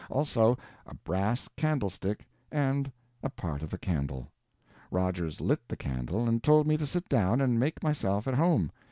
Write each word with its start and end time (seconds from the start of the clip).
Also 0.09 0.57
a 0.87 0.95
brass 0.95 1.47
candlestick 1.55 2.27
and 2.51 2.91
a 3.21 3.29
part 3.29 3.61
of 3.61 3.71
a 3.71 3.77
candle. 3.77 4.31
Rogers 4.89 5.39
lit 5.39 5.67
the 5.67 5.77
candle, 5.77 6.27
and 6.27 6.41
told 6.41 6.65
me 6.65 6.75
to 6.77 6.87
sit 6.87 7.07
down 7.07 7.39
and 7.39 7.59
make 7.59 7.83
myself 7.83 8.27
at 8.27 8.33
home. 8.33 8.71